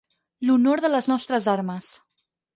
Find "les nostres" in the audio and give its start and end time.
0.95-1.51